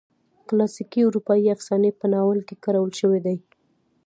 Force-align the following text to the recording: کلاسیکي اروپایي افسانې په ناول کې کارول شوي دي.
کلاسیکي 0.47 1.01
اروپایي 1.05 1.47
افسانې 1.55 1.91
په 1.99 2.05
ناول 2.13 2.39
کې 2.47 2.55
کارول 2.63 2.91
شوي 2.99 3.19
دي. 3.25 3.37